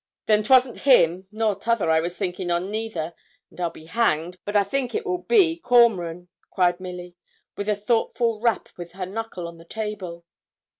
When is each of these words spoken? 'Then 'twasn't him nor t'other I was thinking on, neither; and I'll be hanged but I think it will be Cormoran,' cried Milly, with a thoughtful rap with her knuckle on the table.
'Then 0.25 0.41
'twasn't 0.41 0.79
him 0.79 1.27
nor 1.31 1.53
t'other 1.53 1.91
I 1.91 1.99
was 1.99 2.17
thinking 2.17 2.49
on, 2.49 2.71
neither; 2.71 3.13
and 3.51 3.61
I'll 3.61 3.69
be 3.69 3.85
hanged 3.85 4.39
but 4.45 4.55
I 4.55 4.63
think 4.63 4.95
it 4.95 5.05
will 5.05 5.19
be 5.21 5.57
Cormoran,' 5.59 6.27
cried 6.51 6.79
Milly, 6.79 7.15
with 7.55 7.69
a 7.69 7.75
thoughtful 7.75 8.39
rap 8.41 8.69
with 8.77 8.93
her 8.93 9.05
knuckle 9.05 9.47
on 9.47 9.59
the 9.59 9.63
table. 9.65 10.25